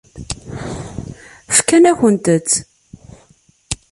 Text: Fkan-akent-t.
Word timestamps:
Fkan-akent-t. 1.55 2.51